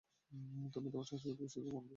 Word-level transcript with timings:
তুমি 0.73 0.87
তোমার 0.89 1.05
সাহসিকতা 1.05 1.31
ও 1.31 1.39
বিশ্বস্ততার 1.39 1.65
প্রমাণ 1.65 1.81
দিয়েছ। 1.81 1.89